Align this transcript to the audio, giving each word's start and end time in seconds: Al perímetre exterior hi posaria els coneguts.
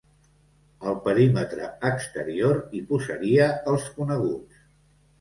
Al 0.91 0.97
perímetre 1.07 1.69
exterior 1.91 2.59
hi 2.79 2.83
posaria 2.95 3.55
els 3.75 3.89
coneguts. 4.03 4.69